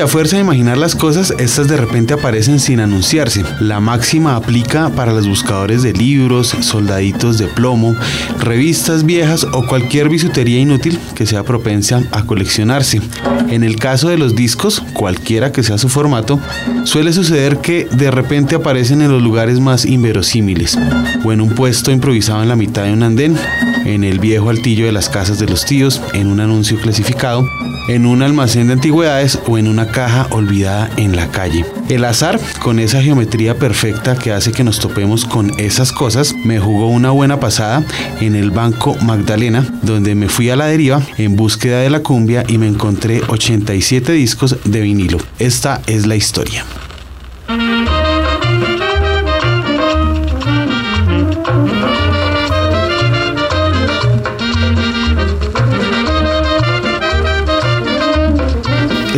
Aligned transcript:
A 0.00 0.06
fuerza 0.06 0.36
de 0.36 0.42
imaginar 0.42 0.78
las 0.78 0.94
cosas, 0.94 1.34
estas 1.38 1.68
de 1.68 1.76
repente 1.76 2.14
aparecen 2.14 2.58
sin 2.58 2.80
anunciarse. 2.80 3.44
La 3.60 3.80
máxima 3.80 4.34
aplica 4.34 4.88
para 4.90 5.12
los 5.12 5.28
buscadores 5.28 5.82
de 5.82 5.92
libros, 5.92 6.56
soldaditos 6.60 7.38
de 7.38 7.46
plomo, 7.48 7.94
revistas 8.38 9.04
viejas 9.04 9.44
o 9.44 9.66
cualquier 9.66 10.08
bisutería 10.08 10.58
inútil 10.58 10.98
que 11.14 11.26
sea 11.26 11.44
propensa 11.44 12.02
a 12.12 12.24
coleccionarse. 12.24 13.00
En 13.48 13.64
el 13.64 13.76
caso 13.76 14.08
de 14.08 14.18
los 14.18 14.34
discos, 14.34 14.82
cualquiera 14.92 15.52
que 15.52 15.62
sea 15.62 15.78
su 15.78 15.88
formato, 15.88 16.38
suele 16.84 17.12
suceder 17.12 17.58
que 17.58 17.86
de 17.90 18.10
repente 18.10 18.54
aparecen 18.54 19.02
en 19.02 19.10
los 19.10 19.22
lugares 19.22 19.60
más 19.60 19.84
inverosímiles, 19.84 20.78
o 21.24 21.32
en 21.32 21.40
un 21.40 21.50
puesto 21.50 21.90
improvisado 21.90 22.42
en 22.42 22.48
la 22.48 22.56
mitad 22.56 22.84
de 22.84 22.92
un 22.92 23.02
andén, 23.02 23.36
en 23.84 24.04
el 24.04 24.18
viejo 24.18 24.50
altillo 24.50 24.86
de 24.86 24.92
las 24.92 25.08
casas 25.08 25.38
de 25.38 25.46
los 25.46 25.64
tíos, 25.64 26.00
en 26.12 26.26
un 26.26 26.40
anuncio 26.40 26.78
clasificado, 26.80 27.44
en 27.88 28.06
un 28.06 28.22
almacén 28.22 28.68
de 28.68 28.74
antigüedades 28.74 29.38
o 29.46 29.58
en 29.58 29.66
una 29.66 29.88
caja 29.88 30.28
olvidada 30.30 30.90
en 30.96 31.16
la 31.16 31.28
calle. 31.28 31.64
El 31.88 32.04
azar, 32.04 32.38
con 32.62 32.78
esa 32.78 33.02
geometría 33.02 33.56
perfecta 33.56 34.16
que 34.16 34.32
hace 34.32 34.52
que 34.52 34.62
nos 34.62 34.78
topemos 34.78 35.24
con 35.24 35.58
esas 35.58 35.90
cosas, 35.90 36.34
me 36.44 36.60
jugó 36.60 36.86
una 36.86 37.10
buena 37.10 37.40
pasada 37.40 37.84
en 38.20 38.36
el 38.36 38.52
Banco 38.52 38.96
Magdalena, 39.02 39.66
donde 39.82 40.14
me 40.14 40.28
fui 40.28 40.50
a 40.50 40.56
la 40.56 40.66
deriva 40.66 41.02
en 41.18 41.34
búsqueda 41.34 41.80
de 41.80 41.90
la 41.90 42.00
cumbia 42.00 42.44
y 42.46 42.58
me 42.58 42.68
encontré 42.68 43.22
87 43.30 44.12
discos 44.12 44.56
de 44.64 44.80
vinilo. 44.80 45.18
Esta 45.38 45.80
es 45.86 46.06
la 46.06 46.16
historia. 46.16 46.64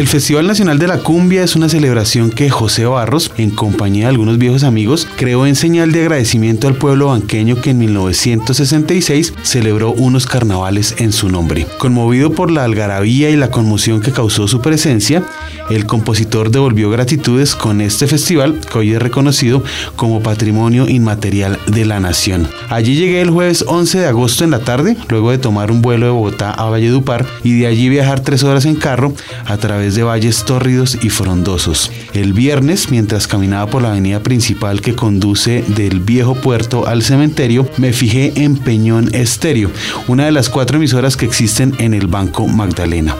El 0.03 0.09
Festival 0.09 0.49
Nacional 0.49 0.81
de 0.81 0.89
la 0.89 0.99
Cumbia 0.99 1.45
es 1.45 1.55
una 1.55 1.69
celebración 1.69 2.33
que 2.33 2.51
José 2.51 2.87
Barros, 2.87 3.31
en 3.37 3.51
compañía 3.51 4.07
de 4.07 4.09
algunos 4.09 4.37
viejos 4.37 4.65
amigos, 4.65 5.07
creó 5.15 5.47
en 5.47 5.55
señal 5.55 5.93
de 5.93 6.01
agradecimiento 6.01 6.67
al 6.67 6.75
pueblo 6.75 7.07
banqueño 7.07 7.61
que 7.61 7.71
en 7.71 7.79
1966 7.79 9.33
celebró 9.45 9.93
unos 9.93 10.27
carnavales 10.27 10.97
en 10.99 11.13
su 11.13 11.29
nombre. 11.29 11.69
Conmovido 11.79 12.33
por 12.33 12.51
la 12.51 12.65
algarabía 12.65 13.31
y 13.31 13.37
la 13.37 13.53
conmoción 13.53 14.01
que 14.01 14.11
causó 14.11 14.49
su 14.49 14.61
presencia, 14.61 15.23
el 15.71 15.87
compositor 15.87 16.51
devolvió 16.51 16.91
gratitudes 16.91 17.55
con 17.55 17.81
este 17.81 18.09
festival 18.09 18.59
que 18.59 18.79
hoy 18.79 18.95
es 18.95 19.01
reconocido 19.01 19.63
como 19.95 20.21
Patrimonio 20.21 20.89
Inmaterial 20.89 21.61
de 21.69 21.85
la 21.85 22.01
Nación. 22.01 22.49
Allí 22.71 22.97
llegué 22.97 23.21
el 23.21 23.31
jueves 23.31 23.65
11 23.69 24.01
de 24.01 24.07
agosto 24.07 24.43
en 24.43 24.51
la 24.51 24.59
tarde, 24.59 24.97
luego 25.09 25.31
de 25.31 25.39
tomar 25.39 25.71
un 25.71 25.81
vuelo 25.81 26.07
de 26.07 26.13
Bogotá 26.13 26.51
a 26.51 26.69
Valledupar 26.69 27.25
y 27.45 27.57
de 27.61 27.69
allí 27.69 27.89
viajar 27.89 28.19
tres 28.19 28.43
horas 28.43 28.65
en 28.65 28.75
carro 28.75 29.15
a 29.47 29.57
través 29.59 29.92
de 29.95 30.03
valles 30.03 30.45
tórridos 30.45 30.99
y 31.03 31.11
frondosos. 31.11 31.91
El 32.15 32.33
viernes, 32.33 32.91
mientras 32.91 33.27
caminaba 33.27 33.71
por 33.71 33.83
la 33.83 33.91
avenida 33.91 34.23
principal 34.23 34.81
que 34.81 34.95
conduce 34.95 35.65
del 35.69 36.01
viejo 36.01 36.35
puerto 36.35 36.87
al 36.87 37.03
cementerio, 37.03 37.69
me 37.77 37.93
fijé 37.93 38.33
en 38.37 38.57
Peñón 38.57 39.15
Estéreo, 39.15 39.71
una 40.09 40.27
de 40.27 40.33
las 40.33 40.49
cuatro 40.49 40.77
emisoras 40.77 41.17
que 41.17 41.27
existen 41.27 41.75
en 41.79 41.95
el 41.95 42.07
Banco 42.07 42.47
Magdalena. 42.47 43.17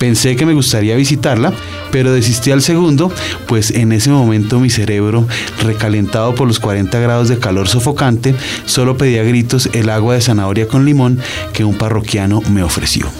Pensé 0.00 0.34
que 0.34 0.46
me 0.46 0.54
gustaría 0.54 0.96
visitarla, 0.96 1.52
pero 1.90 2.10
desistí 2.10 2.50
al 2.50 2.62
segundo, 2.62 3.12
pues 3.46 3.70
en 3.70 3.92
ese 3.92 4.08
momento 4.08 4.58
mi 4.58 4.70
cerebro, 4.70 5.26
recalentado 5.62 6.34
por 6.34 6.48
los 6.48 6.58
40 6.58 6.98
grados 7.00 7.28
de 7.28 7.38
calor 7.38 7.68
sofocante, 7.68 8.34
solo 8.64 8.96
pedía 8.96 9.22
gritos 9.24 9.68
el 9.74 9.90
agua 9.90 10.14
de 10.14 10.22
zanahoria 10.22 10.66
con 10.66 10.86
limón 10.86 11.18
que 11.52 11.66
un 11.66 11.76
parroquiano 11.76 12.40
me 12.50 12.62
ofreció. 12.62 13.10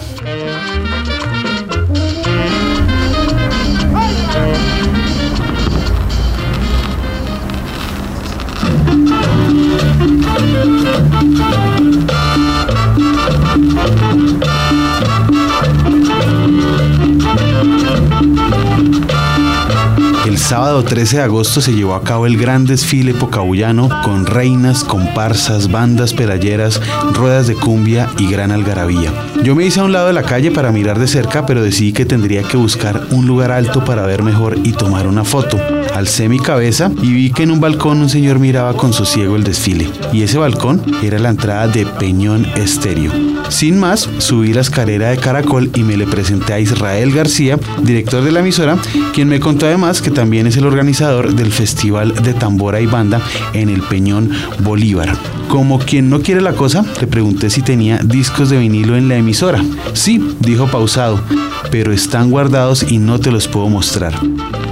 Sábado 20.51 20.83
13 20.83 21.15
de 21.15 21.23
agosto 21.23 21.61
se 21.61 21.71
llevó 21.71 21.95
a 21.95 22.03
cabo 22.03 22.25
el 22.25 22.37
gran 22.37 22.65
desfile 22.65 23.13
pocabullano 23.13 23.87
con 24.03 24.25
reinas, 24.25 24.83
comparsas, 24.83 25.71
bandas 25.71 26.13
pelayeras, 26.13 26.81
ruedas 27.13 27.47
de 27.47 27.55
cumbia 27.55 28.09
y 28.17 28.29
gran 28.29 28.51
algarabía. 28.51 29.13
Yo 29.45 29.55
me 29.55 29.65
hice 29.65 29.79
a 29.79 29.85
un 29.85 29.93
lado 29.93 30.07
de 30.07 30.13
la 30.13 30.23
calle 30.23 30.51
para 30.51 30.73
mirar 30.73 30.99
de 30.99 31.07
cerca, 31.07 31.45
pero 31.45 31.63
decidí 31.63 31.93
que 31.93 32.05
tendría 32.05 32.43
que 32.43 32.57
buscar 32.57 33.01
un 33.11 33.27
lugar 33.27 33.49
alto 33.49 33.85
para 33.85 34.05
ver 34.05 34.23
mejor 34.23 34.57
y 34.61 34.73
tomar 34.73 35.07
una 35.07 35.23
foto. 35.23 35.57
Alcé 35.95 36.29
mi 36.29 36.39
cabeza 36.39 36.91
y 37.01 37.13
vi 37.13 37.31
que 37.31 37.43
en 37.43 37.51
un 37.51 37.59
balcón 37.59 38.01
un 38.01 38.09
señor 38.09 38.39
miraba 38.39 38.73
con 38.75 38.93
sosiego 38.93 39.35
el 39.35 39.43
desfile. 39.43 39.89
Y 40.13 40.23
ese 40.23 40.37
balcón 40.37 40.81
era 41.03 41.19
la 41.19 41.29
entrada 41.29 41.67
de 41.67 41.85
Peñón 41.85 42.45
Estéreo. 42.55 43.11
Sin 43.49 43.79
más, 43.79 44.09
subí 44.19 44.53
la 44.53 44.61
escalera 44.61 45.09
de 45.09 45.17
caracol 45.17 45.69
y 45.75 45.83
me 45.83 45.97
le 45.97 46.07
presenté 46.07 46.53
a 46.53 46.59
Israel 46.59 47.11
García, 47.11 47.59
director 47.83 48.23
de 48.23 48.31
la 48.31 48.39
emisora, 48.39 48.77
quien 49.13 49.27
me 49.27 49.39
contó 49.39 49.65
además 49.65 50.01
que 50.01 50.11
también 50.11 50.47
es 50.47 50.57
el 50.57 50.65
organizador 50.65 51.35
del 51.35 51.51
Festival 51.51 52.15
de 52.23 52.33
Tambora 52.33 52.79
y 52.79 52.85
Banda 52.85 53.21
en 53.53 53.69
el 53.69 53.81
Peñón 53.81 54.31
Bolívar. 54.59 55.15
Como 55.49 55.79
quien 55.79 56.09
no 56.09 56.21
quiere 56.21 56.39
la 56.39 56.53
cosa, 56.53 56.85
le 57.01 57.07
pregunté 57.07 57.49
si 57.49 57.61
tenía 57.61 57.97
discos 57.97 58.49
de 58.49 58.57
vinilo 58.57 58.95
en 58.95 59.09
la 59.09 59.17
emisora. 59.17 59.61
Sí, 59.93 60.35
dijo 60.39 60.67
pausado, 60.67 61.21
pero 61.69 61.91
están 61.91 62.31
guardados 62.31 62.89
y 62.89 62.99
no 62.99 63.19
te 63.19 63.31
los 63.31 63.49
puedo 63.49 63.67
mostrar. 63.67 64.13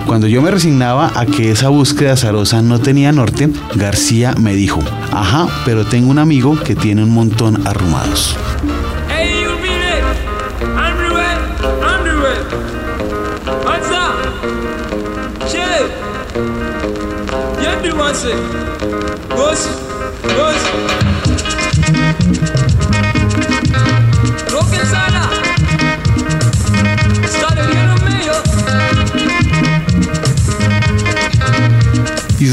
Cuando 0.09 0.25
yo 0.25 0.41
me 0.41 0.49
resignaba 0.49 1.11
a 1.13 1.27
que 1.27 1.51
esa 1.51 1.69
búsqueda 1.69 2.13
azarosa 2.13 2.63
no 2.63 2.79
tenía 2.79 3.11
norte, 3.11 3.47
García 3.75 4.33
me 4.39 4.55
dijo, 4.55 4.79
ajá, 5.11 5.47
pero 5.65 5.85
tengo 5.85 6.09
un 6.09 6.17
amigo 6.17 6.59
que 6.59 6.75
tiene 6.75 7.03
un 7.03 7.11
montón 7.11 7.67
arrumados. 7.67 8.35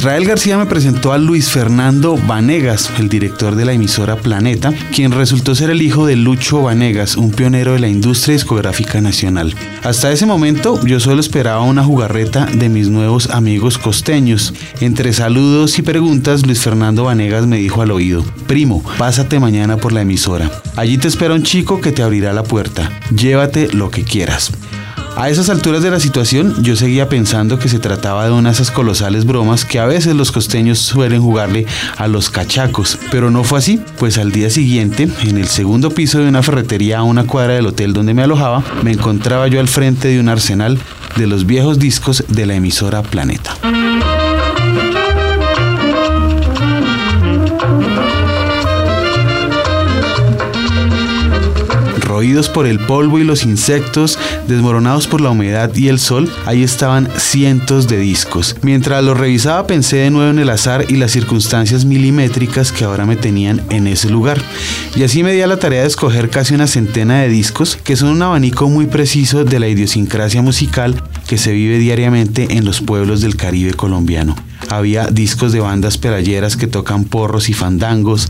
Israel 0.07 0.25
García 0.25 0.57
me 0.57 0.67
presentó 0.67 1.13
a 1.13 1.19
Luis 1.19 1.51
Fernando 1.51 2.17
Vanegas, 2.17 2.93
el 3.01 3.09
director 3.09 3.57
de 3.57 3.65
la 3.65 3.73
emisora 3.73 4.15
Planeta, 4.15 4.73
quien 4.95 5.11
resultó 5.11 5.57
ser 5.57 5.69
el 5.71 5.83
hijo 5.83 6.07
de 6.07 6.15
Lucho 6.15 6.63
Vanegas, 6.63 7.17
un 7.17 7.33
pionero 7.33 7.73
de 7.73 7.81
la 7.81 7.89
industria 7.89 8.35
discográfica 8.35 9.01
nacional. 9.01 9.53
Hasta 9.83 10.13
ese 10.13 10.25
momento 10.25 10.79
yo 10.87 11.01
solo 11.01 11.21
esperaba 11.21 11.63
una 11.63 11.83
jugarreta 11.83 12.47
de 12.47 12.69
mis 12.69 12.89
nuevos 12.89 13.31
amigos 13.31 13.79
costeños. 13.79 14.55
Entre 14.79 15.13
saludos 15.13 15.77
y 15.81 15.83
preguntas, 15.83 16.47
Luis 16.47 16.61
Fernando 16.61 17.03
Vanegas 17.03 17.49
me 17.49 17.57
dijo 17.57 17.83
al 17.83 17.91
oído, 17.91 18.25
primo, 18.47 18.85
pásate 18.99 19.41
mañana 19.41 19.77
por 19.77 19.93
la 19.93 20.03
emisora. 20.03 20.49
Allí 20.77 20.99
te 20.99 21.09
espera 21.09 21.35
un 21.35 21.43
chico 21.43 21.81
que 21.81 21.91
te 21.91 22.05
abrirá 22.05 22.33
la 22.33 22.45
puerta. 22.45 22.93
Llévate 23.11 23.73
lo 23.73 23.91
que 23.91 24.05
quieras. 24.05 24.53
A 25.17 25.31
esas 25.31 25.49
alturas 25.49 25.83
de 25.83 25.91
la 25.91 25.99
situación, 25.99 26.63
yo 26.63 26.77
seguía 26.77 27.09
pensando 27.09 27.59
que 27.59 27.71
se 27.71 27.79
trataba 27.79 28.27
de 28.27 28.33
una 28.33 28.51
de 28.51 28.55
esas 28.55 28.71
colosales 28.71 29.25
bromas 29.25 29.65
que 29.65 29.79
a 29.79 29.87
veces 29.87 30.15
los 30.15 30.31
costeños 30.31 30.79
suelen 30.79 31.23
jugarle 31.23 31.65
a 31.97 32.07
los 32.07 32.29
cachacos, 32.29 32.99
pero 33.11 33.31
no 33.31 33.43
fue 33.43 33.61
así, 33.61 33.81
pues 33.99 34.19
al 34.19 34.31
día 34.31 34.51
siguiente, 34.51 35.09
en 35.23 35.39
el 35.39 35.49
segundo 35.49 35.91
piso 35.91 36.19
de 36.19 36.29
una 36.29 36.43
ferretería 36.43 36.99
a 36.99 37.03
una 37.03 37.27
cuadra 37.27 37.55
del 37.55 37.67
hotel 37.67 37.95
donde 37.95 38.13
me 38.13 38.25
alojaba, 38.25 38.63
me 38.83 38.93
encontraba 38.93 39.49
yo 39.49 39.59
al 39.59 39.69
frente 39.69 40.09
de 40.09 40.21
un 40.21 40.29
arsenal 40.29 40.79
de 41.17 41.27
los 41.27 41.47
viejos 41.47 41.79
discos 41.79 42.23
de 42.29 42.45
la 42.45 42.55
emisora 42.55 43.03
Planeta. 43.03 43.57
Corroídos 52.17 52.49
por 52.49 52.67
el 52.67 52.79
polvo 52.79 53.19
y 53.19 53.25
los 53.25 53.45
insectos, 53.45 54.19
desmoronados 54.49 55.07
por 55.07 55.21
la 55.21 55.29
humedad 55.29 55.71
y 55.75 55.89
el 55.89 55.99
sol, 55.99 56.33
ahí 56.47 56.63
estaban 56.63 57.11
cientos 57.19 57.89
de 57.89 57.99
discos. 57.99 58.57
Mientras 58.63 59.05
los 59.05 59.19
revisaba 59.19 59.67
pensé 59.67 59.97
de 59.97 60.11
nuevo 60.11 60.31
en 60.31 60.39
el 60.39 60.49
azar 60.49 60.87
y 60.89 60.97
las 60.97 61.11
circunstancias 61.11 61.85
milimétricas 61.85 62.73
que 62.73 62.85
ahora 62.85 63.05
me 63.05 63.17
tenían 63.17 63.61
en 63.69 63.87
ese 63.87 64.09
lugar. 64.09 64.41
Y 64.95 65.03
así 65.03 65.23
me 65.23 65.33
di 65.33 65.43
a 65.43 65.47
la 65.47 65.59
tarea 65.59 65.83
de 65.83 65.89
escoger 65.89 66.31
casi 66.31 66.55
una 66.55 66.67
centena 66.67 67.21
de 67.21 67.29
discos 67.29 67.77
que 67.77 67.97
son 67.97 68.09
un 68.09 68.23
abanico 68.23 68.71
muy 68.71 68.87
preciso 68.87 69.45
de 69.45 69.61
la 69.61 69.69
idiosincrasia 69.69 70.41
musical 70.41 71.03
que 71.27 71.37
se 71.37 71.53
vive 71.53 71.77
diariamente 71.77 72.57
en 72.57 72.65
los 72.65 72.81
pueblos 72.81 73.21
del 73.21 73.37
Caribe 73.37 73.75
colombiano. 73.75 74.35
Había 74.71 75.09
discos 75.09 75.53
de 75.53 75.61
bandas 75.61 75.99
pelayeras 75.99 76.57
que 76.57 76.67
tocan 76.67 77.05
porros 77.05 77.51
y 77.51 77.53
fandangos, 77.53 78.29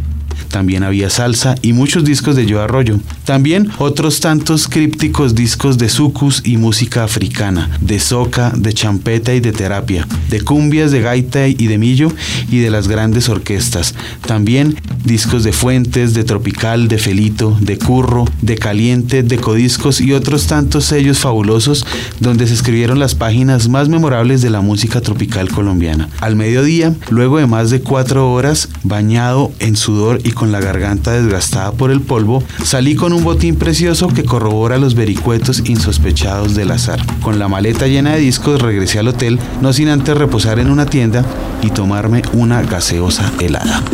también 0.48 0.82
había 0.82 1.10
salsa 1.10 1.54
y 1.62 1.72
muchos 1.72 2.04
discos 2.04 2.36
de 2.36 2.46
Yo 2.46 2.62
Arroyo. 2.62 2.98
También 3.24 3.70
otros 3.78 4.20
tantos 4.20 4.68
crípticos 4.68 5.34
discos 5.34 5.78
de 5.78 5.88
sucus 5.88 6.42
y 6.44 6.56
música 6.56 7.04
africana, 7.04 7.70
de 7.80 7.98
soca, 8.00 8.52
de 8.56 8.72
champeta 8.72 9.34
y 9.34 9.40
de 9.40 9.52
terapia, 9.52 10.06
de 10.30 10.40
cumbias, 10.40 10.90
de 10.90 11.00
gaita 11.00 11.48
y 11.48 11.66
de 11.66 11.78
millo 11.78 12.12
y 12.50 12.58
de 12.58 12.70
las 12.70 12.88
grandes 12.88 13.28
orquestas. 13.28 13.94
También 14.26 14.76
discos 15.04 15.44
de 15.44 15.52
Fuentes, 15.52 16.14
de 16.14 16.24
Tropical, 16.24 16.88
de 16.88 16.98
Felito, 16.98 17.56
de 17.60 17.78
Curro, 17.78 18.24
de 18.42 18.56
Caliente, 18.56 19.22
de 19.22 19.38
Codiscos 19.38 20.00
y 20.00 20.12
otros 20.12 20.46
tantos 20.46 20.84
sellos 20.84 21.18
fabulosos 21.18 21.86
donde 22.20 22.46
se 22.46 22.54
escribieron 22.54 22.98
las 22.98 23.14
páginas 23.14 23.68
más 23.68 23.88
memorables 23.88 24.42
de 24.42 24.50
la 24.50 24.60
música 24.60 25.00
tropical 25.00 25.48
colombiana. 25.48 26.08
Al 26.20 26.36
mediodía, 26.36 26.94
luego 27.10 27.38
de 27.38 27.46
más 27.46 27.70
de 27.70 27.80
cuatro 27.80 28.32
horas, 28.32 28.68
bañado 28.82 29.52
en 29.58 29.76
sudor 29.76 30.20
y 30.26 30.32
con 30.32 30.50
la 30.50 30.60
garganta 30.60 31.12
desgastada 31.12 31.70
por 31.70 31.92
el 31.92 32.00
polvo, 32.00 32.42
salí 32.64 32.96
con 32.96 33.12
un 33.12 33.22
botín 33.22 33.54
precioso 33.54 34.08
que 34.08 34.24
corrobora 34.24 34.76
los 34.76 34.96
vericuetos 34.96 35.62
insospechados 35.66 36.56
del 36.56 36.72
azar. 36.72 37.00
Con 37.22 37.38
la 37.38 37.46
maleta 37.46 37.86
llena 37.86 38.14
de 38.14 38.18
discos 38.18 38.60
regresé 38.60 38.98
al 38.98 39.06
hotel, 39.06 39.38
no 39.60 39.72
sin 39.72 39.88
antes 39.88 40.18
reposar 40.18 40.58
en 40.58 40.68
una 40.68 40.86
tienda 40.86 41.24
y 41.62 41.70
tomarme 41.70 42.22
una 42.32 42.60
gaseosa 42.62 43.30
helada. 43.38 43.84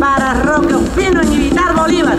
Para 0.00 0.42
Roque 0.42 0.74
Ospino 0.74 1.20
en 1.22 1.76
Bolívar. 1.76 2.18